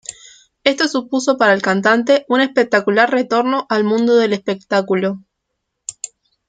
Esto 0.63 0.87
supuso 0.87 1.37
para 1.37 1.53
el 1.53 1.61
cantante 1.61 2.25
un 2.27 2.41
espectacular 2.41 3.11
retorno 3.11 3.67
al 3.69 3.83
mundo 3.83 4.15
del 4.15 4.33
espectáculo. 4.33 5.19